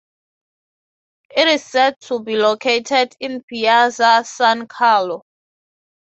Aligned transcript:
It 1.37 1.47
is 1.47 1.63
set 1.63 1.99
to 2.05 2.21
be 2.23 2.35
located 2.35 3.13
in 3.19 3.43
Piazza 3.43 4.23
San 4.25 4.65
Carlo. 4.65 5.21